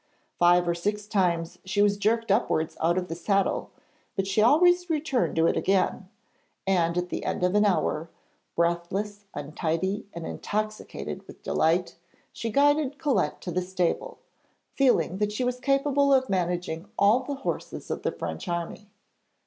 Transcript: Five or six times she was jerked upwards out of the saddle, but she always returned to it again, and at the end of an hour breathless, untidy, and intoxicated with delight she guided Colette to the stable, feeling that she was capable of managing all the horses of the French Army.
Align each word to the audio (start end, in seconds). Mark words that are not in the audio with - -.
Five 0.39 0.67
or 0.67 0.73
six 0.73 1.05
times 1.05 1.59
she 1.63 1.79
was 1.79 1.95
jerked 1.95 2.31
upwards 2.31 2.75
out 2.81 2.97
of 2.97 3.07
the 3.07 3.13
saddle, 3.13 3.69
but 4.15 4.25
she 4.25 4.41
always 4.41 4.89
returned 4.89 5.35
to 5.35 5.45
it 5.45 5.55
again, 5.55 6.09
and 6.65 6.97
at 6.97 7.09
the 7.09 7.23
end 7.23 7.43
of 7.43 7.53
an 7.53 7.65
hour 7.65 8.09
breathless, 8.55 9.25
untidy, 9.35 10.07
and 10.11 10.25
intoxicated 10.25 11.27
with 11.27 11.43
delight 11.43 11.97
she 12.33 12.49
guided 12.51 12.97
Colette 12.97 13.41
to 13.41 13.51
the 13.51 13.61
stable, 13.61 14.17
feeling 14.73 15.19
that 15.19 15.31
she 15.31 15.43
was 15.43 15.59
capable 15.59 16.11
of 16.11 16.29
managing 16.31 16.87
all 16.97 17.19
the 17.19 17.35
horses 17.35 17.91
of 17.91 18.01
the 18.01 18.11
French 18.11 18.47
Army. 18.47 18.89